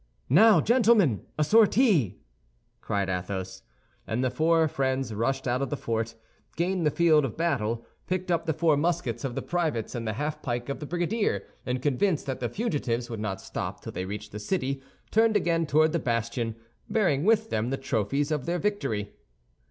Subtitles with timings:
[0.31, 2.21] "Now, gentlemen, a sortie!"
[2.81, 3.61] cried Athos.
[4.07, 6.15] And the four friends rushed out of the fort,
[6.55, 10.13] gained the field of battle, picked up the four muskets of the privates and the
[10.13, 14.05] half pike of the brigadier, and convinced that the fugitives would not stop till they
[14.05, 16.55] reached the city, turned again toward the bastion,
[16.89, 19.13] bearing with them the trophies of their victory.